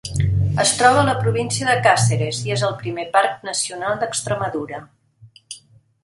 [0.61, 4.81] Es troba a la província de Càceres, i és el primer parc nacional d'Extremadura.